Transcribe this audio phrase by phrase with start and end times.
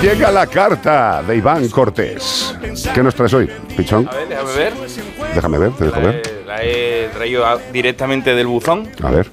[0.00, 2.54] Y llega la carta de Iván Cortés.
[2.94, 4.08] ¿Qué nos traes hoy, Pichón?
[4.08, 4.72] A ver, déjame ver.
[5.34, 6.22] Déjame ver, te dejo La ver.
[6.26, 8.88] he, la he traído directamente del buzón.
[9.02, 9.28] A ver,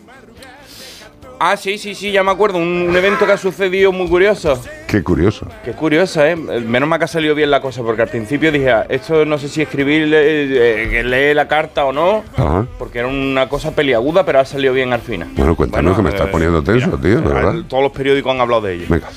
[1.41, 2.57] Ah, sí, sí, sí, ya me acuerdo.
[2.57, 4.61] Un, un evento que ha sucedido muy curioso.
[4.87, 5.47] qué curioso.
[5.63, 6.35] Qué curioso, ¿eh?
[6.35, 9.37] Menos mal que ha salido bien la cosa, porque al principio dije, ah, esto no
[9.37, 12.67] sé si escribir, eh, lee la carta o no, Ajá.
[12.77, 15.29] porque era una cosa peliaguda, pero ha salido bien al final.
[15.33, 17.55] Bueno, cuéntanos que me estás poniendo tenso, tío, de verdad.
[17.69, 18.85] Todos los periódicos han hablado de ello.
[18.89, 19.07] Venga.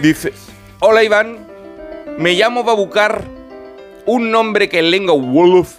[0.00, 0.32] Dice,
[0.80, 1.38] hola Iván,
[2.18, 3.22] me llamo Babucar,
[4.06, 5.78] un nombre que en lengua Wolof,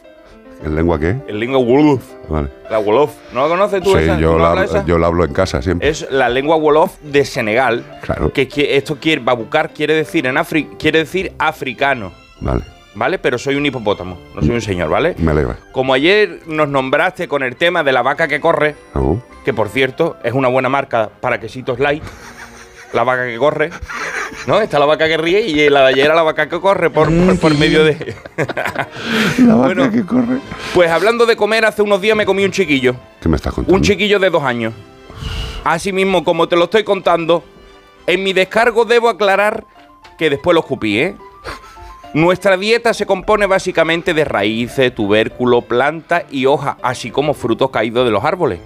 [0.64, 1.16] ¿En lengua qué?
[1.28, 2.50] en lengua Wolof, Vale.
[2.70, 4.20] la Wolof, ¿no la conoces tú Sí, esa?
[4.20, 4.86] yo ¿No la, esa?
[4.86, 5.88] yo la hablo en casa siempre.
[5.90, 7.84] Es la lengua Wolof de Senegal.
[8.02, 8.32] Claro.
[8.34, 12.12] Que, esto quiere, Babucar quiere decir en Afri quiere decir africano,
[12.42, 12.64] Vale,
[12.96, 13.20] ¿vale?
[13.20, 15.16] Pero soy un hipopótamo, no soy un señor, ¿vale?
[15.20, 15.58] me alegra.
[15.72, 19.02] Como ayer nos nombraste con el tema de la vaca que corre, Ah,
[19.46, 22.04] que por cierto es una buena marca para quesitos light,
[22.94, 23.70] la vaca que corre,
[24.48, 24.60] ¿no?
[24.62, 27.08] Está la vaca que ríe y la de ayer era la vaca que corre por,
[27.14, 28.16] por, por medio de...
[29.40, 29.92] La vaca Bueno.
[29.92, 30.38] que corre.
[30.74, 33.76] Pues hablando de comer, hace unos días me comí un chiquillo, ¿Qué me estás contando?
[33.76, 34.74] un chiquillo de dos años.
[35.64, 37.44] Así mismo, como te lo estoy contando,
[38.06, 39.66] en mi descargo debo aclarar
[40.18, 41.16] que después lo escupí, ¿eh?
[42.14, 48.06] Nuestra dieta se compone básicamente de raíces, tubérculo, planta y hoja, así como frutos caídos
[48.06, 48.60] de los árboles.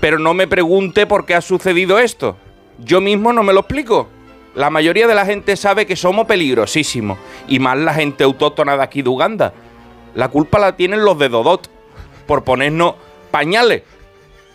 [0.00, 2.36] Pero no me pregunte por qué ha sucedido esto.
[2.78, 4.08] Yo mismo no me lo explico.
[4.54, 8.82] La mayoría de la gente sabe que somos peligrosísimos, y más la gente autóctona de
[8.82, 9.52] aquí de Uganda.
[10.14, 11.68] La culpa la tienen los de Dodot,
[12.26, 12.94] por ponernos
[13.30, 13.82] pañales.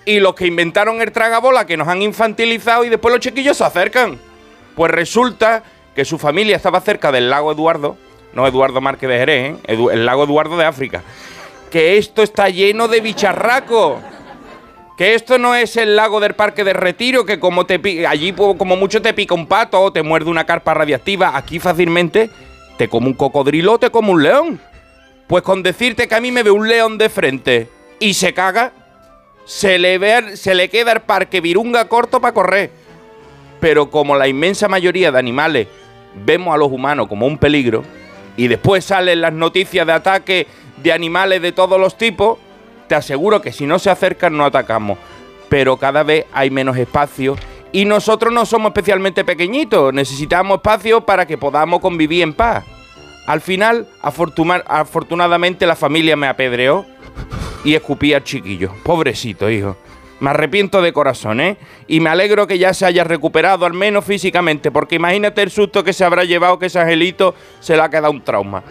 [0.06, 3.66] Y los que inventaron el tragabola que nos han infantilizado y después los chiquillos se
[3.66, 4.18] acercan.
[4.76, 5.64] Pues resulta
[5.96, 7.98] que su familia estaba cerca del lago Eduardo,
[8.34, 9.58] no Eduardo Márquez de Jerez, ¿eh?
[9.68, 11.04] El lago Eduardo de África.
[11.70, 14.00] Que esto está lleno de bicharracos.
[15.00, 18.76] Que esto no es el lago del Parque de Retiro, que como te allí como
[18.76, 21.38] mucho te pica un pato o te muerde una carpa radiactiva.
[21.38, 22.30] Aquí fácilmente
[22.78, 24.60] te come un cocodrilo o te come un león.
[25.28, 28.74] Pues con decirte que a mí me ve un león de frente y se caga,
[29.46, 32.70] se le, se le queda el parque virunga corto para correr.
[33.62, 35.68] Pero como la inmensa mayoría de animales
[36.26, 37.86] vemos a los humanos como un peligro,
[38.36, 40.48] y después salen las noticias de ataque
[40.84, 42.38] de animales de todos los tipos,
[42.90, 44.98] te aseguro que si no se acercan no atacamos.
[45.48, 47.38] Pero cada vez hay menos espacio
[47.72, 52.66] y nosotros no somos especialmente pequeñitos, necesitamos espacio para que podamos convivir en paz.
[53.28, 56.86] Al final, afortuna- afortunadamente la familia me apedreó
[57.64, 58.72] y escupí al chiquillo.
[58.84, 59.78] Pobrecito, hijo.
[60.20, 61.58] Me arrepiento de corazón, ¿eh?
[61.88, 65.84] Y me alegro que ya se haya recuperado, al menos físicamente, porque imagínate el susto
[65.84, 68.64] que se habrá llevado que ese angelito se le ha quedado un trauma.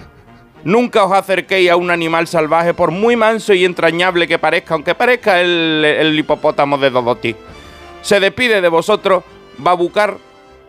[0.65, 4.95] Nunca os acerquéis a un animal salvaje, por muy manso y entrañable que parezca, aunque
[4.95, 7.37] parezca el, el hipopótamo de Dodoti.
[8.03, 9.23] Se despide de vosotros,
[9.59, 10.17] Babucar,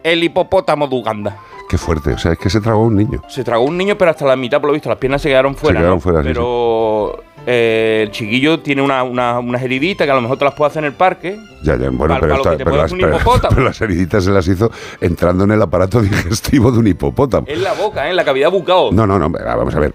[0.03, 1.37] el hipopótamo de Uganda.
[1.69, 2.13] Qué fuerte.
[2.13, 3.21] O sea, es que se tragó un niño.
[3.27, 5.55] Se tragó un niño, pero hasta la mitad, por lo visto, las piernas se quedaron
[5.55, 5.79] fuera.
[5.79, 6.01] quedaron ¿no?
[6.01, 10.37] fuera, sí, Pero eh, el chiquillo tiene una, una, unas heriditas que a lo mejor
[10.37, 11.39] te las puede hacer en el parque.
[11.63, 13.17] Ya, ya, bueno, Para- pero, para pero las, pero-
[13.49, 17.47] pero las heriditas se las hizo entrando en el aparato digestivo de un hipopótamo.
[17.49, 18.11] En la boca, ¿eh?
[18.11, 18.89] en la cavidad bucal.
[18.93, 19.93] No, no, no, vamos a ver.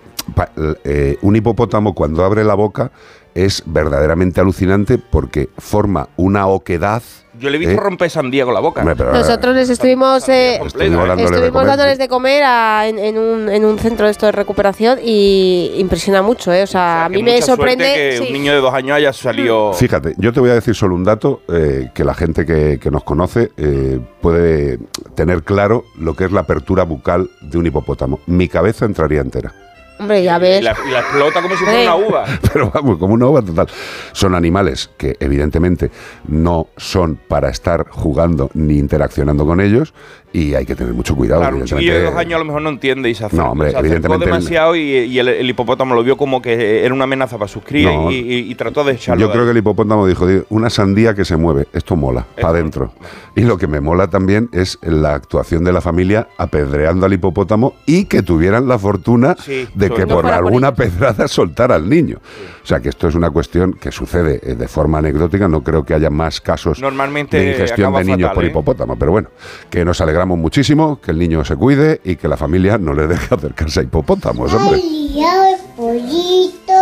[0.85, 2.91] Eh, un hipopótamo cuando abre la boca
[3.35, 7.03] es verdaderamente alucinante porque forma una oquedad.
[7.37, 7.81] Yo le he visto ¿eh?
[7.83, 8.85] romper sandía con la boca.
[8.85, 13.19] Pero- Nosotros les estuvimos, eh, Estuvimos de estuvimos comer, dándoles de comer a- en, en
[13.19, 16.63] un, en un centro de esto de recuperación y impresiona mucho, ¿eh?
[16.63, 17.85] O sea, a Que mí me mucha sorprende.
[17.93, 18.25] que sí.
[18.29, 19.73] un niño de dos años haya salido.
[19.73, 22.91] Fíjate, yo te voy a decir solo un dato eh, que la gente que, que
[22.93, 24.79] nos conoce eh, puede
[25.17, 28.21] tener claro lo que es la apertura bucal de un hipopótamo.
[28.27, 29.53] Mi cabeza entraría entera.
[29.99, 30.63] Hombre, ya Y ves.
[30.65, 32.25] la, y la explota como si fuera una uva.
[32.53, 33.69] Pero vamos, como una ova total.
[34.13, 35.91] Son animales que evidentemente
[36.29, 39.95] no son para estar jugando ni interaccionando con ellos
[40.33, 41.43] y hay que tener mucho cuidado.
[41.43, 41.87] Claro, un evidentemente.
[41.93, 43.79] chiquillo de dos años a lo mejor no entiende y se acercó, No, hombre, se
[43.79, 47.47] evidentemente demasiado y, y el, el hipopótamo lo vio como que era una amenaza para
[47.47, 48.11] sus crías No.
[48.11, 49.21] y, y- y trató de echarlo.
[49.25, 52.49] Yo creo que el hipopótamo dijo, "Di, una sandía que se mueve, esto mola, para
[52.49, 52.93] adentro.
[53.37, 57.75] Y lo que me mola también es la actuación de la familia apedreando al hipopótamo
[57.87, 61.29] y que tuvieran la fortuna Sí, de sobre que por No fuera por alguna pedrada
[61.29, 62.19] soltara al niño.
[62.63, 65.85] O sea que esto es una cuestión que sucede eh, de forma anecdótica, no creo
[65.85, 68.49] que haya más casos Normalmente de ingestión de niños fatal, por ¿eh?
[68.49, 68.97] hipopótamo.
[68.99, 69.29] Pero bueno,
[69.71, 73.07] que nos alegramos muchísimo, que el niño se cuide y que la familia no le
[73.07, 74.81] deje acercarse a hipopótamos, hombre.
[74.83, 76.75] Ay, ay, pollito.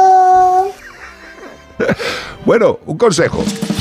[2.44, 3.44] Bueno, un consejo.